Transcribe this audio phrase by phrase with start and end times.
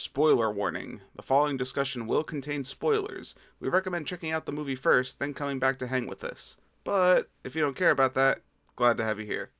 [0.00, 1.02] Spoiler warning.
[1.14, 3.34] The following discussion will contain spoilers.
[3.60, 6.56] We recommend checking out the movie first, then coming back to hang with us.
[6.84, 8.40] But if you don't care about that,
[8.76, 9.50] glad to have you here.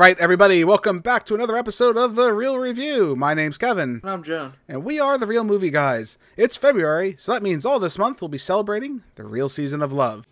[0.00, 3.14] Right, everybody, welcome back to another episode of The Reel Review.
[3.14, 4.54] My name's Kevin, I'm John.
[4.66, 6.16] and we are The Reel Movie Guys.
[6.38, 9.92] It's February, so that means all this month we'll be celebrating the reel season of
[9.92, 10.26] love.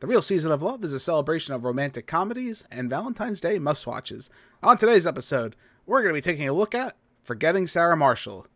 [0.00, 3.86] The Reel Season of Love is a celebration of romantic comedies and Valentine's Day must
[3.86, 4.28] watches.
[4.60, 5.54] On today's episode,
[5.86, 8.48] we're going to be taking a look at Forgetting Sarah Marshall.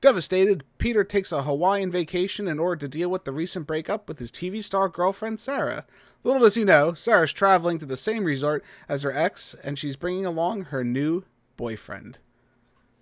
[0.00, 4.18] Devastated, Peter takes a Hawaiian vacation in order to deal with the recent breakup with
[4.18, 5.84] his TV star girlfriend Sarah.
[6.24, 9.96] Little does he know, Sarah's traveling to the same resort as her ex, and she's
[9.96, 11.24] bringing along her new
[11.56, 12.18] boyfriend.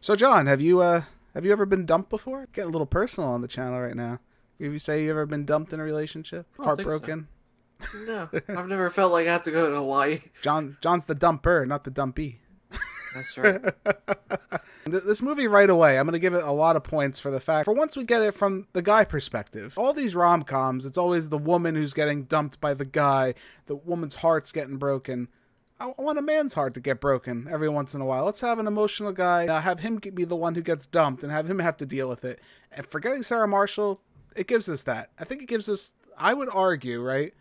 [0.00, 1.02] So, John, have you uh
[1.34, 2.48] have you ever been dumped before?
[2.52, 4.18] Getting a little personal on the channel right now.
[4.60, 6.46] Have you say you ever been dumped in a relationship?
[6.56, 6.64] Think so.
[6.64, 7.28] Heartbroken?
[8.08, 10.20] No, I've never felt like I have to go to Hawaii.
[10.42, 12.40] John John's the dumper, not the dumpy.
[13.14, 13.62] That's right.
[14.84, 17.40] This movie right away, I'm going to give it a lot of points for the
[17.40, 19.76] fact for once we get it from the guy perspective.
[19.76, 23.34] All these rom-coms, it's always the woman who's getting dumped by the guy,
[23.66, 25.28] the woman's heart's getting broken.
[25.80, 28.24] I want a man's heart to get broken every once in a while.
[28.24, 31.50] Let's have an emotional guy, have him be the one who gets dumped and have
[31.50, 32.40] him have to deal with it.
[32.72, 34.00] And forgetting Sarah Marshall,
[34.34, 35.10] it gives us that.
[35.18, 37.34] I think it gives us, I would argue, right,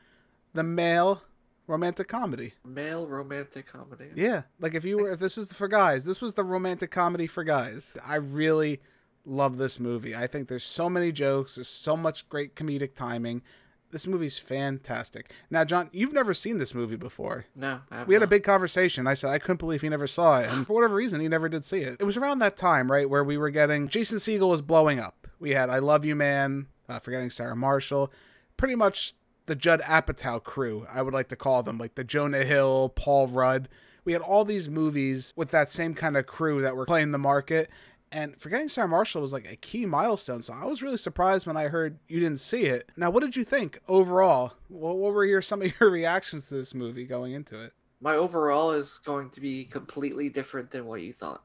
[0.53, 1.23] the male
[1.67, 2.53] romantic comedy.
[2.65, 4.07] Male romantic comedy.
[4.15, 7.27] Yeah, like if you were, if this is for guys, this was the romantic comedy
[7.27, 7.95] for guys.
[8.05, 8.81] I really
[9.25, 10.15] love this movie.
[10.15, 13.43] I think there's so many jokes, there's so much great comedic timing.
[13.89, 15.31] This movie's fantastic.
[15.49, 17.45] Now, John, you've never seen this movie before.
[17.55, 19.07] No, We had a big conversation.
[19.07, 21.47] I said I couldn't believe he never saw it, and for whatever reason, he never
[21.47, 21.95] did see it.
[21.99, 25.25] It was around that time, right, where we were getting Jason Segel was blowing up.
[25.39, 28.11] We had I Love You Man, uh, forgetting Sarah Marshall,
[28.57, 29.13] pretty much
[29.47, 30.85] the Judd Apatow crew.
[30.91, 33.67] I would like to call them like the Jonah Hill, Paul Rudd.
[34.05, 37.17] We had all these movies with that same kind of crew that were playing the
[37.17, 37.69] market.
[38.09, 40.41] And Forgetting Sarah Marshall was like a key milestone.
[40.41, 42.89] So I was really surprised when I heard you didn't see it.
[42.95, 44.53] Now, what did you think overall?
[44.69, 47.73] What, what were your some of your reactions to this movie going into it?
[47.99, 51.43] My overall is going to be completely different than what you thought.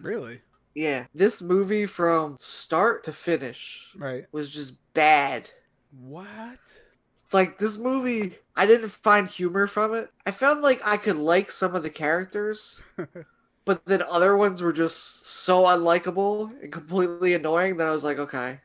[0.00, 0.42] Really?
[0.74, 4.26] Yeah, this movie from start to finish Right.
[4.32, 5.48] was just bad.
[6.00, 6.58] What?
[7.34, 10.10] Like this movie, I didn't find humor from it.
[10.26, 12.82] I found like I could like some of the characters,
[13.66, 18.18] but then other ones were just so unlikable and completely annoying that I was like,
[18.18, 18.60] okay.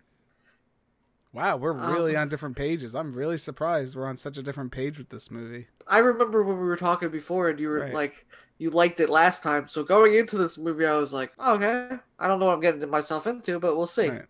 [1.33, 2.93] Wow, we're really Um, on different pages.
[2.95, 5.67] I'm really surprised we're on such a different page with this movie.
[5.87, 7.91] I remember when we were talking before, and you were Right.
[7.91, 8.25] like,
[8.57, 9.67] you liked it last time.
[9.67, 12.59] So going into this movie, I was like, oh, okay, I don't know what I'm
[12.61, 14.11] getting myself into, but we'll see.
[14.11, 14.25] Right.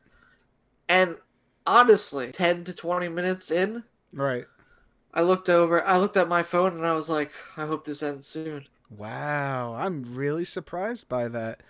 [0.90, 1.18] And
[1.66, 4.46] honestly, ten to twenty minutes in, Right.
[5.14, 8.04] I looked over, I looked at my phone, and I was like, I hope this
[8.04, 8.66] ends soon.
[8.96, 11.62] Wow, I'm really surprised by that.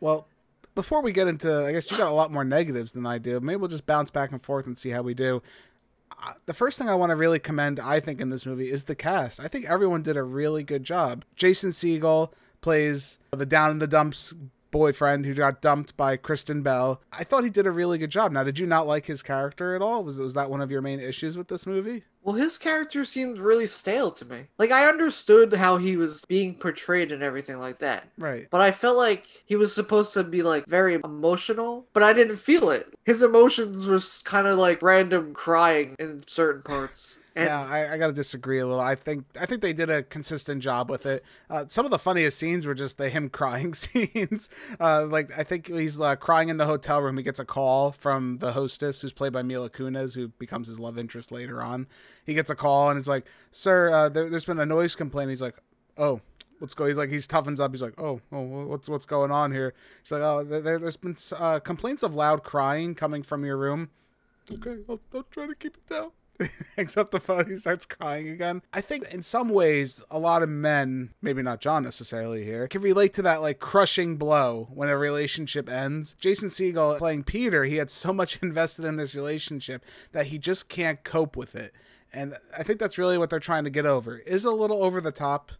[0.00, 0.26] Well,
[0.74, 3.40] before we get into, I guess you got a lot more negatives than I do.
[3.40, 5.42] Maybe we'll just bounce back and forth and see how we do.
[6.22, 8.84] Uh, The first thing I want to really commend, I think, in this movie is
[8.84, 9.40] the cast.
[9.40, 11.24] I think everyone did a really good job.
[11.36, 12.30] Jason Segel
[12.60, 14.34] plays the down in the dumps
[14.70, 17.00] boyfriend who got dumped by Kristen Bell.
[17.12, 18.32] I thought he did a really good job.
[18.32, 20.04] Now, did you not like his character at all?
[20.04, 22.04] Was was that one of your main issues with this movie?
[22.28, 24.48] Well, his character seemed really stale to me.
[24.58, 28.04] Like I understood how he was being portrayed and everything like that.
[28.18, 28.46] Right.
[28.50, 32.36] But I felt like he was supposed to be like very emotional, but I didn't
[32.36, 32.92] feel it.
[33.06, 37.18] His emotions was kind of like random crying in certain parts.
[37.38, 38.80] And yeah, I, I gotta disagree a little.
[38.80, 41.22] I think I think they did a consistent job with it.
[41.48, 44.50] Uh, some of the funniest scenes were just the him crying scenes.
[44.80, 47.16] Uh, like I think he's uh, crying in the hotel room.
[47.16, 50.80] He gets a call from the hostess, who's played by Mila Kunis, who becomes his
[50.80, 51.86] love interest later on.
[52.28, 55.30] He gets a call and it's like, "Sir, uh, there, there's been a noise complaint."
[55.30, 55.56] He's like,
[55.96, 56.20] "Oh."
[56.58, 56.86] What's go.
[56.86, 57.70] He's like he's toughens up.
[57.70, 59.74] He's like, oh, oh, what's what's going on here?
[60.02, 63.90] He's like, oh, there, there's been uh, complaints of loud crying coming from your room.
[64.52, 66.10] Okay, I'll, I'll try to keep it down.
[66.76, 67.48] Except the phone.
[67.48, 68.62] He starts crying again.
[68.72, 72.80] I think in some ways, a lot of men, maybe not John necessarily here, can
[72.80, 76.14] relate to that like crushing blow when a relationship ends.
[76.14, 80.68] Jason Segel playing Peter, he had so much invested in this relationship that he just
[80.68, 81.72] can't cope with it.
[82.12, 84.18] And I think that's really what they're trying to get over.
[84.18, 85.52] Is a little over the top.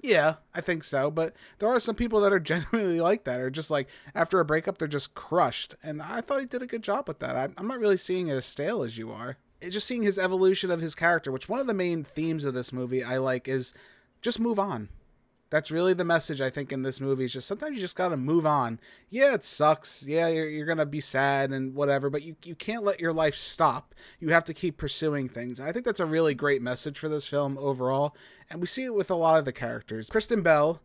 [0.00, 1.10] Yeah, I think so.
[1.12, 4.44] But there are some people that are genuinely like that, or just like after a
[4.44, 5.76] breakup, they're just crushed.
[5.82, 7.36] And I thought he did a good job with that.
[7.36, 9.36] I'm- not really seeing it as stale as you are.
[9.60, 12.52] It- Just seeing his evolution of his character, which one of the main themes of
[12.52, 13.72] this movie I like is
[14.20, 14.88] just move on.
[15.52, 17.26] That's really the message I think in this movie.
[17.26, 18.80] Is just sometimes you just gotta move on.
[19.10, 20.02] Yeah, it sucks.
[20.02, 23.34] Yeah, you're, you're gonna be sad and whatever, but you you can't let your life
[23.34, 23.94] stop.
[24.18, 25.60] You have to keep pursuing things.
[25.60, 28.16] I think that's a really great message for this film overall,
[28.48, 30.08] and we see it with a lot of the characters.
[30.08, 30.80] Kristen Bell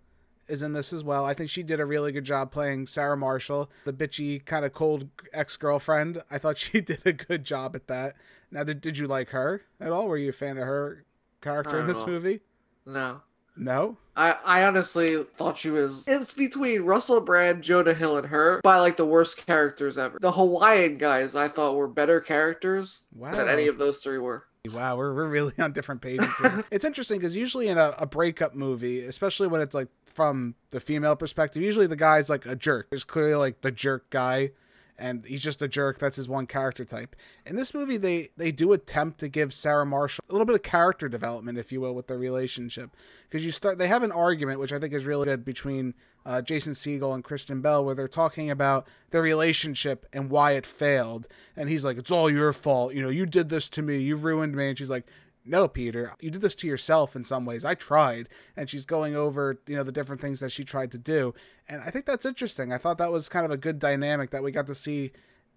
[0.50, 1.24] is in this as well.
[1.24, 4.74] I think she did a really good job playing Sarah Marshall, the bitchy kind of
[4.74, 6.22] cold ex girlfriend.
[6.30, 8.18] I thought she did a good job at that.
[8.52, 10.10] Now, did did you like her at all?
[10.10, 11.06] Were you a fan of her
[11.40, 12.08] character in this know.
[12.08, 12.42] movie?
[12.86, 13.22] No.
[13.58, 13.98] No.
[14.16, 18.80] I, I honestly thought she was it's between Russell Brand, Jonah Hill, and her by
[18.80, 20.18] like the worst characters ever.
[20.20, 23.32] The Hawaiian guys I thought were better characters Wow.
[23.32, 24.46] than any of those three were.
[24.74, 26.64] Wow, we're, we're really on different pages here.
[26.72, 30.80] it's interesting because usually in a, a breakup movie, especially when it's like from the
[30.80, 32.88] female perspective, usually the guy's like a jerk.
[32.90, 34.52] There's clearly like the jerk guy,
[35.00, 36.00] and he's just a jerk.
[36.00, 37.16] That's his one character type.
[37.46, 40.64] In this movie, they they do attempt to give Sarah Marshall a little bit of
[40.64, 42.92] character development, if you will, with their relationship.
[43.30, 45.94] Because you start, they have an argument, which I think is really good between
[46.26, 50.66] uh, Jason Segel and Kristen Bell, where they're talking about their relationship and why it
[50.66, 51.28] failed.
[51.56, 52.94] And he's like, "It's all your fault.
[52.94, 54.00] You know, you did this to me.
[54.00, 55.06] You've ruined me." And she's like,
[55.48, 57.66] "No, Peter, you did this to yourself in some ways.
[57.66, 60.98] I tried." And she's going over, you know, the different things that she tried to
[60.98, 61.34] do.
[61.68, 62.72] And I think that's interesting.
[62.72, 65.12] I thought that was kind of a good dynamic that we got to see.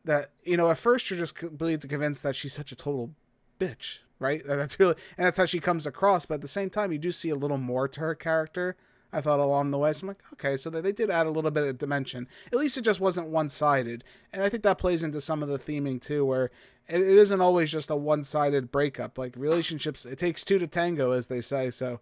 [0.05, 3.11] That you know, at first you're just completely convinced that she's such a total
[3.59, 4.43] bitch, right?
[4.47, 6.27] That's really, and that's how she comes across.
[6.27, 8.77] But at the same time, you do see a little more to her character.
[9.13, 11.31] I thought along the way, so I'm like, okay, so they they did add a
[11.31, 12.29] little bit of dimension.
[12.53, 15.49] At least it just wasn't one sided, and I think that plays into some of
[15.49, 16.45] the theming too, where
[16.89, 19.19] it, it isn't always just a one sided breakup.
[19.19, 21.71] Like relationships, it takes two to tango, as they say.
[21.71, 22.01] So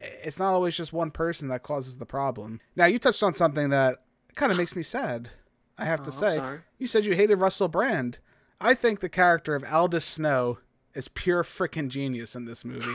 [0.00, 2.60] it's not always just one person that causes the problem.
[2.76, 3.98] Now you touched on something that
[4.34, 5.30] kind of makes me sad.
[5.78, 6.38] I have Oh, to say,
[6.78, 8.18] you said you hated Russell Brand.
[8.60, 10.58] I think the character of Aldous Snow
[10.94, 12.94] is pure freaking genius in this movie.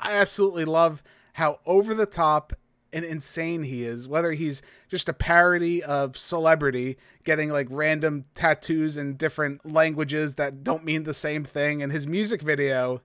[0.00, 1.02] I absolutely love
[1.34, 2.52] how over the top
[2.92, 4.06] and insane he is.
[4.08, 10.62] Whether he's just a parody of celebrity, getting like random tattoos in different languages that
[10.62, 13.00] don't mean the same thing, and his music video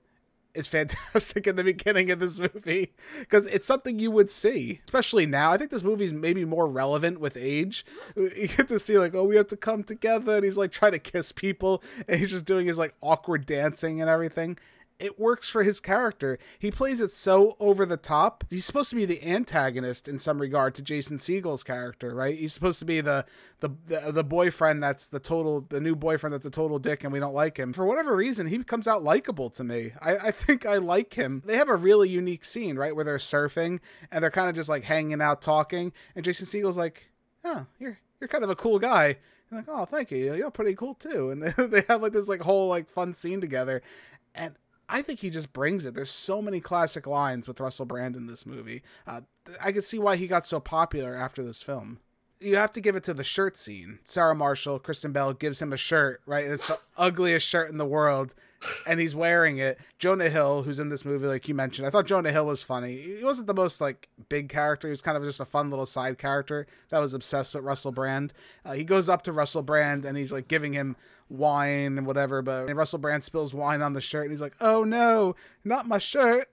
[0.58, 5.26] is fantastic in the beginning of this movie because it's something you would see, especially
[5.26, 5.52] now.
[5.52, 7.86] I think this movie's maybe more relevant with age.
[8.18, 10.94] You get to see like, oh, we have to come together, and he's like trying
[10.94, 14.58] to kiss people, and he's just doing his like awkward dancing and everything.
[15.00, 16.40] It works for his character.
[16.58, 18.44] He plays it so over the top.
[18.50, 22.36] He's supposed to be the antagonist in some regard to Jason Segel's character, right?
[22.36, 23.26] He's supposed to be the
[23.60, 27.14] the the, the boyfriend that's the total the new boyfriend that's a total dick and
[27.14, 27.74] we don't like him.
[27.74, 29.92] For whatever reason, he comes out likable to me.
[30.02, 31.44] I, I think I like him.
[31.46, 33.80] They have a really unique scene, right, where they're surfing
[34.12, 37.10] and they're kind of just like hanging out talking, and Jason Segel's like,
[37.46, 39.18] "Oh, you're you're kind of a cool guy."
[39.52, 40.34] And like, "Oh, thank you.
[40.34, 43.42] You're pretty cool too." And they, they have like this like whole like fun scene
[43.42, 43.84] together,
[44.34, 44.56] and
[44.90, 45.96] I think he just brings it.
[45.96, 48.84] There's so many classic lines with Russell Brand in this movie.
[49.06, 49.22] Uh,
[49.64, 52.00] I can see why he got so popular after this film.
[52.40, 54.00] You have to give it to the shirt scene.
[54.04, 56.46] Sarah Marshall, Kristen Bell gives him a shirt, right?
[56.46, 58.36] It's the ugliest shirt in the world,
[58.86, 59.80] and he's wearing it.
[59.98, 62.96] Jonah Hill, who's in this movie, like you mentioned, I thought Jonah Hill was funny.
[62.96, 64.88] He wasn't the most like big character.
[64.88, 67.92] He was kind of just a fun little side character that was obsessed with Russell
[67.92, 68.34] Brand.
[68.64, 70.96] Uh, he goes up to Russell Brand and he's like giving him
[71.30, 74.56] wine and whatever, but and Russell Brand spills wine on the shirt and he's like,
[74.62, 76.48] "Oh no, not my shirt!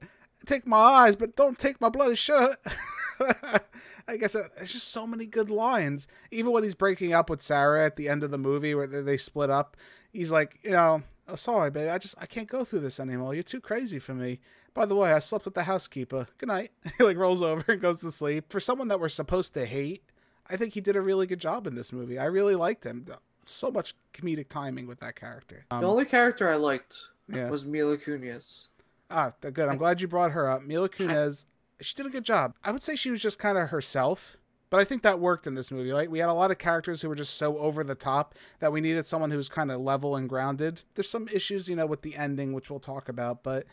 [0.46, 2.56] Take my eyes, but don't take my bloody shirt."
[4.08, 6.08] I guess uh, there's just so many good lines.
[6.30, 9.16] Even when he's breaking up with Sarah at the end of the movie, where they
[9.16, 9.76] split up,
[10.12, 13.34] he's like, you know, oh, sorry, baby, I just I can't go through this anymore.
[13.34, 14.40] You're too crazy for me.
[14.72, 16.26] By the way, I slept with the housekeeper.
[16.38, 16.72] Good night.
[16.98, 18.50] he like rolls over and goes to sleep.
[18.50, 20.02] For someone that we're supposed to hate,
[20.48, 22.18] I think he did a really good job in this movie.
[22.18, 23.06] I really liked him.
[23.46, 25.64] So much comedic timing with that character.
[25.70, 26.96] Um, the only character I liked
[27.32, 27.50] yeah.
[27.50, 28.68] was Mila Kunis.
[29.10, 29.68] Ah, good.
[29.68, 30.62] I'm glad you brought her up.
[30.64, 31.44] Mila Kunis,
[31.80, 32.54] she did a good job.
[32.62, 34.36] I would say she was just kind of herself,
[34.70, 35.92] but I think that worked in this movie.
[35.92, 38.72] Like we had a lot of characters who were just so over the top that
[38.72, 40.82] we needed someone who was kind of level and grounded.
[40.94, 43.66] There's some issues, you know, with the ending, which we'll talk about, but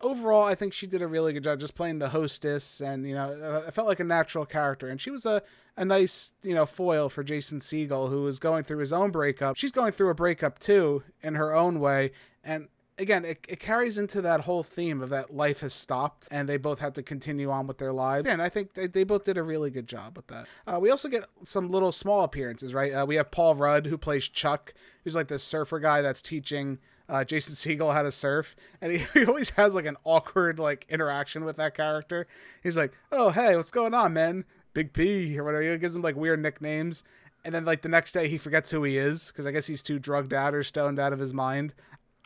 [0.00, 3.14] overall, I think she did a really good job just playing the hostess, and you
[3.14, 5.42] know, uh, I felt like a natural character, and she was a
[5.76, 9.56] a nice you know foil for Jason Segel, who was going through his own breakup.
[9.56, 12.12] She's going through a breakup too in her own way,
[12.44, 16.48] and again, it, it carries into that whole theme of that life has stopped and
[16.48, 18.28] they both had to continue on with their lives.
[18.28, 20.46] And I think they, they both did a really good job with that.
[20.66, 22.92] Uh, we also get some little small appearances, right?
[22.92, 26.78] Uh, we have Paul Rudd, who plays Chuck, who's like this surfer guy that's teaching
[27.08, 30.86] uh, Jason Segel how to surf, and he, he always has like an awkward like
[30.88, 32.26] interaction with that character.
[32.62, 34.44] He's like, "Oh hey, what's going on, man?
[34.72, 37.04] Big P or whatever." He gives him like weird nicknames,
[37.44, 39.82] and then like the next day he forgets who he is because I guess he's
[39.82, 41.74] too drugged out or stoned out of his mind.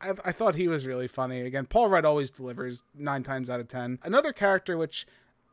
[0.01, 1.41] I, I thought he was really funny.
[1.41, 3.99] Again, Paul Rudd always delivers nine times out of ten.
[4.03, 5.07] Another character which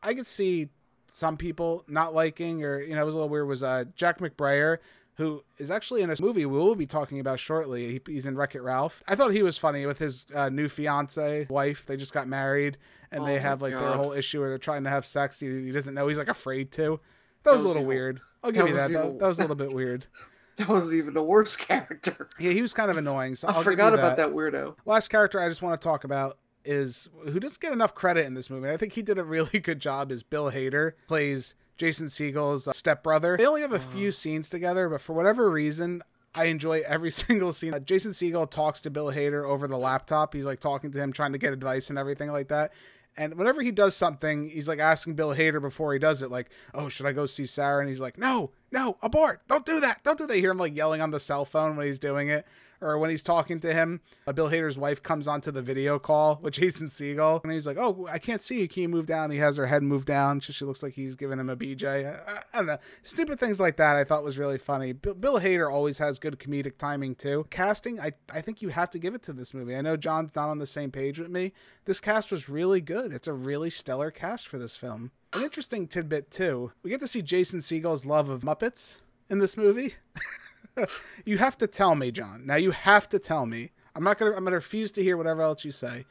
[0.03, 0.69] I could see
[1.09, 4.19] some people not liking or you know it was a little weird was uh, Jack
[4.19, 4.79] McBrayer
[5.17, 7.93] who is actually in a movie we will be talking about shortly.
[7.93, 9.01] He, he's in Wreck It Ralph.
[9.07, 11.85] I thought he was funny with his uh, new fiance wife.
[11.85, 12.77] They just got married
[13.11, 15.39] and Oh they have like their whole issue where they're trying to have sex.
[15.39, 16.07] He, he doesn't know.
[16.07, 16.99] He's like afraid to.
[17.43, 17.89] That was, was a little evil.
[17.89, 18.21] weird.
[18.43, 18.91] I'll give That you that.
[18.91, 20.05] That, that was a little bit weird.
[20.57, 22.29] That was even the worst character.
[22.39, 23.35] Yeah, he was kind of annoying.
[23.35, 24.77] So I I'll forgot you about that weirdo.
[24.85, 28.35] Last character I just want to talk about is who doesn't get enough credit in
[28.35, 28.69] this movie.
[28.69, 30.11] I think he did a really good job.
[30.11, 33.35] Is Bill Hader plays Jason Segel's uh, stepbrother.
[33.37, 36.01] They only have a few scenes together, but for whatever reason.
[36.37, 37.73] I enjoy every single scene.
[37.73, 40.33] Uh, Jason Segel talks to Bill Hader over the laptop.
[40.33, 42.73] He's like talking to him, trying to get advice and everything like that.
[43.17, 46.49] And whenever he does something, he's like asking Bill Hader before he does it, like,
[46.73, 49.41] "Oh, should I go see Sarah?" And he's like, "No, no, abort!
[49.47, 50.03] Don't do that!
[50.03, 52.45] Don't do that!" Hear him like yelling on the cell phone when he's doing it,
[52.81, 54.01] or when he's talking to him.
[54.33, 58.07] Bill Hader's wife comes onto the video call with Jason Segel, and he's like, "Oh,
[58.11, 58.67] I can't see you.
[58.67, 60.39] Can you move down?" He has her head moved down.
[60.39, 62.19] She, she looks like he's giving him a BJ.
[62.27, 62.77] I, I don't know.
[63.03, 64.93] Stupid things like that I thought was really funny.
[64.93, 67.47] Bill, Bill Hader always has good comedic timing too.
[67.49, 69.75] Casting, I I think you have to give it to this movie.
[69.75, 71.53] I know John's not on the same page with me.
[71.85, 73.11] This cast was really good.
[73.13, 75.11] It's a really stellar cast for this film.
[75.33, 76.71] An interesting tidbit too.
[76.81, 79.95] We get to see Jason Segel's love of Muppets in this movie.
[81.25, 82.45] you have to tell me, John.
[82.45, 83.71] Now you have to tell me.
[83.95, 84.31] I'm not gonna.
[84.31, 86.05] I'm gonna refuse to hear whatever else you say.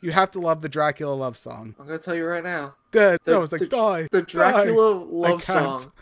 [0.00, 1.74] You have to love the Dracula love song.
[1.78, 2.74] I'm gonna tell you right now.
[2.90, 3.18] Dead.
[3.24, 4.08] The, I was like, the, die.
[4.10, 4.22] the.
[4.22, 5.92] Dracula I love song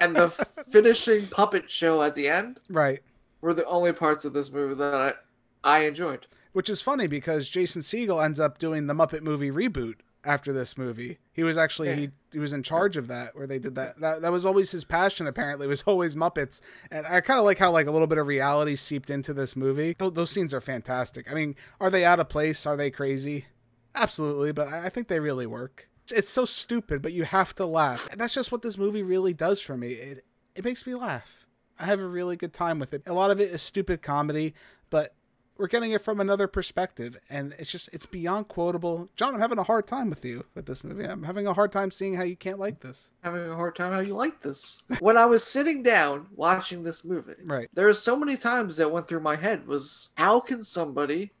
[0.00, 0.30] and the
[0.70, 3.00] finishing puppet show at the end Right.
[3.40, 5.16] were the only parts of this movie that
[5.64, 6.26] I, I enjoyed.
[6.52, 10.78] Which is funny because Jason Segel ends up doing the Muppet movie reboot after this
[10.78, 11.18] movie.
[11.32, 11.94] He was actually Yeah.
[11.96, 13.98] he he was in charge of that where they did that.
[14.00, 16.60] That that was always his passion apparently It was always Muppets.
[16.90, 19.56] And I kind of like how like a little bit of reality seeped into this
[19.56, 19.94] movie.
[19.98, 21.30] Those, those scenes are fantastic.
[21.30, 22.66] I mean, are they out of place?
[22.66, 23.46] Are they crazy?
[23.94, 25.88] Absolutely, but I I think they really work.
[26.04, 28.08] It's, it's so stupid, but you have to laugh.
[28.10, 29.92] And that's just what this movie really does for me.
[29.92, 30.24] It
[30.54, 31.46] it makes me laugh.
[31.78, 33.02] I have a really good time with it.
[33.06, 34.54] A lot of it is stupid comedy,
[34.90, 35.14] but
[35.56, 39.08] we're getting it from another perspective and it's just it's beyond quotable.
[39.16, 41.04] John i'm having a hard time with you with this movie.
[41.04, 43.10] I'm having a hard time seeing how you can't like this.
[43.22, 44.82] Having a hard time how you like this.
[45.00, 47.68] when I was sitting down watching this movie, right.
[47.74, 51.32] there are so many times that went through my head was how can somebody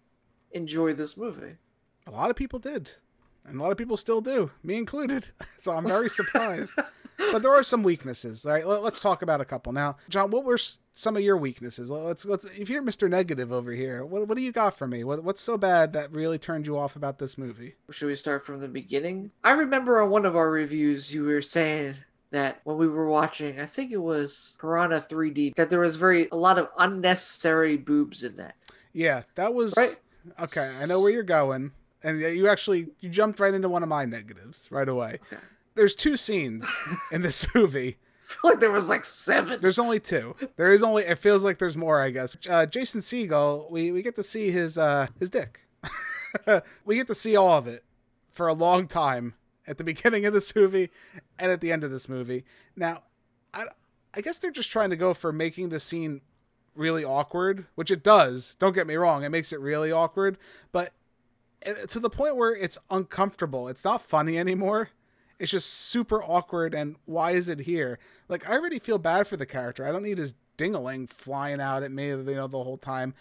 [0.52, 1.56] enjoy this movie?
[2.06, 2.92] a lot of people did
[3.44, 5.28] and a lot of people still do me included.
[5.58, 6.72] So i'm very surprised
[7.32, 10.30] but there are some weaknesses all right let, us talk about a couple now john
[10.30, 14.28] what were some of your weaknesses let's let's if you're mr negative over here what,
[14.28, 16.94] what do you got for me what, what's so bad that really turned you off
[16.96, 19.30] about this movie Should we start from the beginning?
[19.42, 21.96] I remember on one of our reviews you were saying
[22.30, 26.28] that when we were watching, I think it was Piranha 3D, that there was very
[26.32, 28.54] a lot of unnecessary boobs in that.
[28.92, 29.96] yeah that was Right.
[30.40, 31.72] okay i know where you're going
[32.02, 35.42] and you actually you jumped right into one of my negatives right away Okay.
[35.74, 36.70] There's two scenes
[37.10, 37.98] in this movie
[38.32, 39.60] I feel like there was like seven.
[39.60, 40.34] There's only two.
[40.56, 41.04] There is only.
[41.04, 42.00] It feels like there's more.
[42.00, 42.36] I guess.
[42.48, 43.70] Uh, Jason Segel.
[43.70, 45.66] We we get to see his uh his dick.
[46.84, 47.84] we get to see all of it
[48.30, 49.34] for a long time
[49.66, 50.90] at the beginning of this movie
[51.38, 52.44] and at the end of this movie.
[52.74, 53.02] Now,
[53.52, 53.66] I
[54.14, 56.22] I guess they're just trying to go for making the scene
[56.74, 58.54] really awkward, which it does.
[58.58, 59.24] Don't get me wrong.
[59.24, 60.38] It makes it really awkward,
[60.70, 60.92] but
[61.88, 63.68] to the point where it's uncomfortable.
[63.68, 64.88] It's not funny anymore.
[65.42, 66.72] It's just super awkward.
[66.72, 67.98] And why is it here?
[68.28, 69.84] Like, I already feel bad for the character.
[69.84, 73.12] I don't need his dingaling flying out at me, you know, the whole time.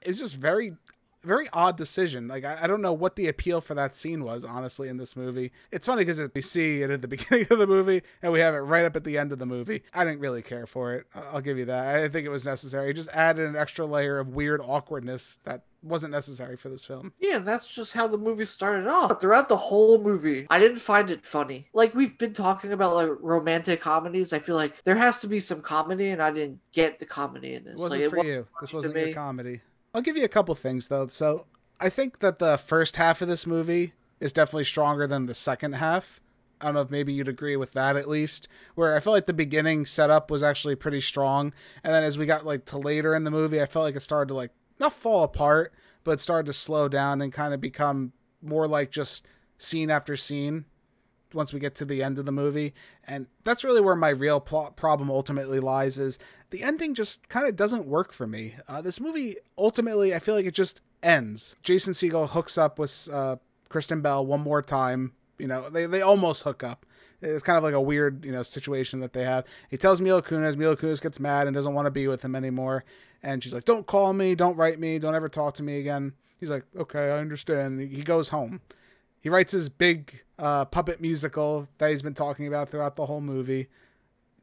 [0.00, 0.76] It's just very,
[1.26, 2.28] very odd decision.
[2.28, 5.16] Like, I, I don't know what the appeal for that scene was, honestly, in this
[5.16, 5.52] movie.
[5.70, 8.54] It's funny because we see it at the beginning of the movie and we have
[8.54, 9.82] it right up at the end of the movie.
[9.92, 11.06] I didn't really care for it.
[11.14, 11.86] I'll give you that.
[11.88, 12.90] I didn't think it was necessary.
[12.90, 17.12] It just added an extra layer of weird awkwardness that wasn't necessary for this film.
[17.18, 19.08] Yeah, and that's just how the movie started off.
[19.08, 21.68] But throughout the whole movie, I didn't find it funny.
[21.72, 25.40] Like we've been talking about like romantic comedies, I feel like there has to be
[25.40, 27.74] some comedy, and I didn't get the comedy in this.
[27.74, 28.46] It wasn't like, for wasn't you.
[28.60, 29.14] This wasn't your me.
[29.14, 29.60] comedy.
[29.96, 31.06] I'll give you a couple things though.
[31.06, 31.46] So
[31.80, 35.72] I think that the first half of this movie is definitely stronger than the second
[35.76, 36.20] half.
[36.60, 38.46] I don't know if maybe you'd agree with that at least.
[38.74, 42.26] Where I felt like the beginning setup was actually pretty strong, and then as we
[42.26, 44.92] got like to later in the movie, I felt like it started to like not
[44.92, 45.72] fall apart,
[46.04, 48.12] but started to slow down and kind of become
[48.42, 49.26] more like just
[49.56, 50.66] scene after scene
[51.32, 52.72] once we get to the end of the movie
[53.04, 56.18] and that's really where my real plot problem ultimately lies is
[56.56, 58.54] the ending just kind of doesn't work for me.
[58.66, 61.54] Uh, this movie ultimately i feel like it just ends.
[61.62, 63.36] Jason Segel hooks up with uh,
[63.68, 65.12] kristen bell one more time.
[65.38, 66.86] You know they, they almost hook up.
[67.20, 69.44] It's kind of like a weird you know situation that they have.
[69.70, 72.34] He tells mila kunis mila kunis gets mad and doesn't want to be with him
[72.34, 72.84] anymore.
[73.22, 76.14] And she's like don't call me don't write me don't ever talk to me again.
[76.40, 77.80] He's like okay i understand.
[77.80, 78.62] He goes home.
[79.20, 83.20] He writes his big uh, puppet musical that he's been talking about throughout the whole
[83.20, 83.68] movie.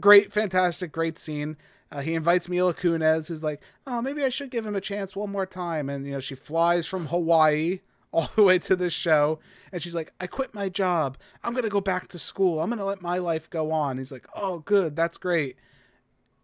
[0.01, 1.55] Great, fantastic, great scene.
[1.93, 5.15] Uh, he invites Mila Kunis, who's like, "Oh, maybe I should give him a chance
[5.15, 7.81] one more time." And you know, she flies from Hawaii
[8.11, 9.39] all the way to this show,
[9.71, 11.19] and she's like, "I quit my job.
[11.43, 12.59] I'm gonna go back to school.
[12.59, 15.55] I'm gonna let my life go on." He's like, "Oh, good, that's great."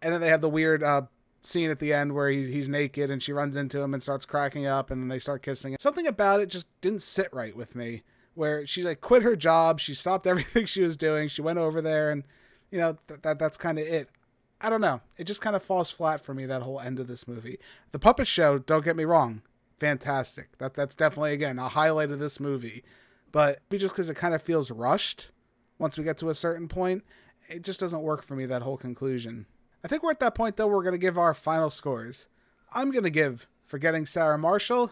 [0.00, 1.02] And then they have the weird uh,
[1.40, 4.24] scene at the end where he, he's naked and she runs into him and starts
[4.24, 5.76] cracking up, and then they start kissing.
[5.80, 8.04] Something about it just didn't sit right with me.
[8.34, 11.80] Where she like quit her job, she stopped everything she was doing, she went over
[11.80, 12.22] there, and
[12.70, 14.10] you know th- that that's kind of it.
[14.60, 15.00] I don't know.
[15.16, 17.58] It just kind of falls flat for me that whole end of this movie.
[17.92, 19.42] The puppet show, don't get me wrong,
[19.78, 20.58] fantastic.
[20.58, 22.84] That that's definitely again a highlight of this movie.
[23.32, 25.30] But just because it kind of feels rushed
[25.78, 27.04] once we get to a certain point,
[27.48, 29.46] it just doesn't work for me that whole conclusion.
[29.82, 32.28] I think we're at that point though we're gonna give our final scores.
[32.72, 34.90] I'm gonna give Forgetting Sarah Marshall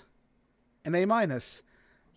[0.85, 1.65] an A minus.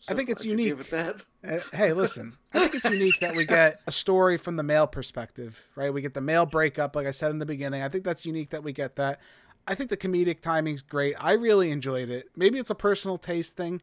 [0.02, 0.72] So I think it's unique.
[0.80, 1.26] it that.
[1.48, 4.88] Uh, hey, listen, I think it's unique that we get a story from the male
[4.88, 5.94] perspective, right?
[5.94, 7.84] We get the male breakup, like I said in the beginning.
[7.84, 9.20] I think that's unique that we get that.
[9.68, 11.14] I think the comedic timing's great.
[11.24, 12.30] I really enjoyed it.
[12.36, 13.80] Maybe it's a personal taste thing.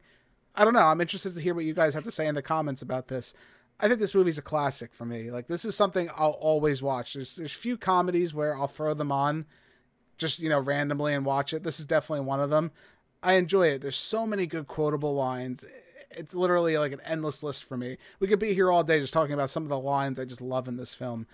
[0.55, 0.81] I don't know.
[0.81, 3.33] I'm interested to hear what you guys have to say in the comments about this.
[3.79, 5.31] I think this movie's a classic for me.
[5.31, 7.13] Like this is something I'll always watch.
[7.13, 9.45] There's there's few comedies where I'll throw them on
[10.17, 11.63] just, you know, randomly and watch it.
[11.63, 12.71] This is definitely one of them.
[13.23, 13.81] I enjoy it.
[13.81, 15.63] There's so many good quotable lines.
[16.11, 17.97] It's literally like an endless list for me.
[18.19, 20.41] We could be here all day just talking about some of the lines I just
[20.41, 21.27] love in this film.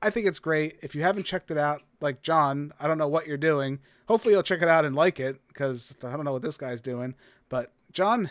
[0.00, 0.78] I think it's great.
[0.82, 3.78] If you haven't checked it out, like John, I don't know what you're doing.
[4.08, 6.80] Hopefully you'll check it out and like it because I don't know what this guy's
[6.80, 7.14] doing.
[7.48, 8.30] But John,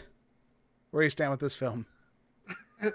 [0.89, 1.85] where do you stand with this film?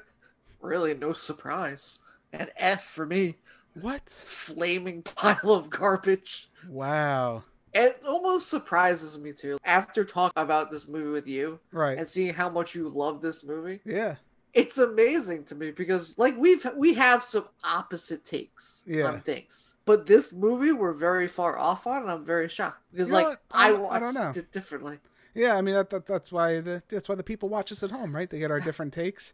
[0.61, 2.01] Really, no surprise.
[2.33, 3.37] An F for me.
[3.81, 4.09] What?
[4.09, 6.51] Flaming pile of garbage.
[6.69, 7.45] Wow.
[7.76, 9.59] It almost surprises me too.
[9.64, 11.99] After talking about this movie with you Right.
[11.99, 14.16] and seeing how much you love this movie, Yeah.
[14.54, 19.06] it's amazing to me because like we've we have some opposite takes Yeah.
[19.09, 23.09] on things, but this movie we're very far off on, and I'm very shocked because
[23.09, 23.38] You know like?
[23.50, 24.33] I I- I watched don't know.
[24.35, 24.98] it differently.
[25.35, 27.90] Yeah, I mean that, that that's why the that's why the people watch us at
[27.90, 28.31] home, right?
[28.31, 29.33] They get our different takes.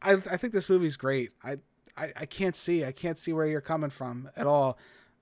[0.00, 1.32] I I think this movie's great.
[1.44, 1.58] I,
[1.96, 4.78] I I can't see I can't see where you're coming from at all.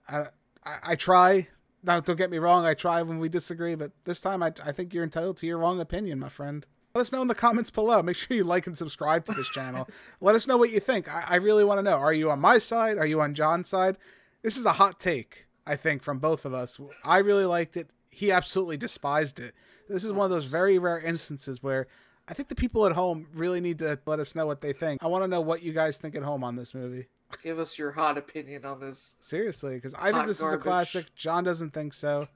[0.09, 0.29] I
[0.65, 1.49] I, I try.
[1.85, 2.65] Now, don't get me wrong.
[2.65, 5.59] I try when we disagree, but this time I I think you're entitled to your
[5.59, 6.67] wrong opinion, my friend.
[6.95, 8.03] Let us know in the comments below.
[8.03, 9.89] Make sure you like and subscribe to this channel.
[10.21, 11.13] Let us know what you think.
[11.13, 11.97] I, I really want to know.
[11.97, 12.99] Are you on my side?
[12.99, 13.99] Are you on John's side?
[14.43, 16.79] This is a hot take, I think, from both of us.
[17.05, 17.91] I really liked it.
[18.11, 19.55] He absolutely despised it.
[19.89, 21.89] This is one of those very rare instances where
[22.29, 25.03] I think the people at home really need to let us know what they think.
[25.03, 27.09] I want to know what you guys think at home on this movie.
[27.43, 29.17] Give us your hot opinion on this.
[29.21, 31.15] Seriously, because I think this is a classic.
[31.15, 32.29] John doesn't think so.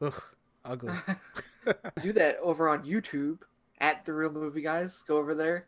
[0.00, 0.22] Ugh,
[0.64, 0.94] ugly.
[2.02, 3.38] Do that over on YouTube
[3.78, 5.02] at the Reel Movie Guys.
[5.02, 5.66] Go over there.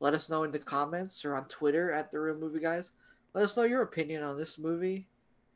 [0.00, 2.92] Let us know in the comments or on Twitter at the Reel Movie Guys.
[3.34, 5.08] Let us know your opinion on this movie,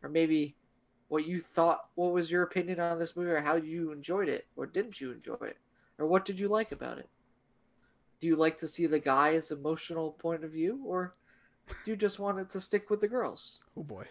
[0.02, 0.56] or maybe
[1.08, 1.88] what you thought.
[1.94, 5.12] What was your opinion on this movie, or how you enjoyed it, or didn't you
[5.12, 5.58] enjoy it,
[5.98, 7.08] or what did you like about it?
[8.20, 11.14] Do you like to see the guy's emotional point of view, or
[11.86, 13.64] you just wanted to stick with the girls?
[13.76, 14.06] oh boy.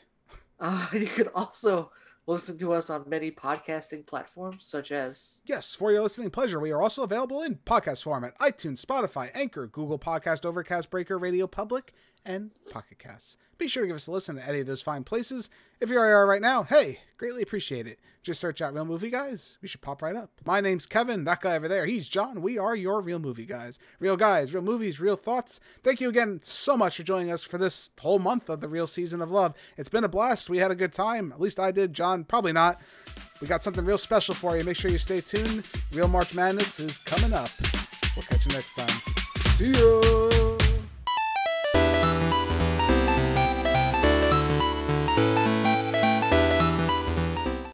[0.60, 1.92] Uh, you can also
[2.28, 6.72] listen to us on many podcasting platforms, such as Yes, for your listening pleasure, we
[6.72, 11.94] are also available in podcast format iTunes, Spotify, Anchor, Google Podcast, Overcast, Breaker, Radio Public,
[12.26, 13.38] and Pocket Casts.
[13.58, 15.50] Be sure to give us a listen at any of those fine places.
[15.80, 18.00] If you're here right now, hey, greatly appreciate it.
[18.24, 19.58] Just search out Reel Movie Guys.
[19.62, 20.32] We should pop right up.
[20.46, 21.24] My name's Kevin.
[21.26, 22.42] That guy over there, he's John.
[22.42, 23.80] We are your Reel Movie Guys.
[24.00, 25.60] Real guys, real movies, real thoughts.
[25.84, 28.88] Thank you again so much for joining us for this whole month of the Reel
[28.88, 29.54] Season of Love.
[29.78, 30.50] It's been a blast.
[30.50, 31.32] We had a good time.
[31.32, 31.94] At least I did.
[31.94, 32.80] John, probably not.
[33.42, 34.64] We got something real special for you.
[34.64, 35.66] Make sure you stay tuned.
[35.92, 37.50] Real March Madness is coming up.
[38.16, 39.02] We'll catch you next time.
[39.58, 40.51] See ya.